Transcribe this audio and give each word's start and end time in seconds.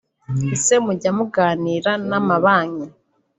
Ese 0.55 0.73
mujya 0.85 1.09
muganira 1.17 1.91
n’amabanki 2.09 2.87